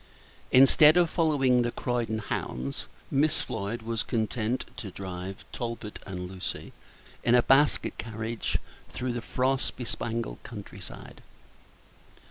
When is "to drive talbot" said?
4.77-5.99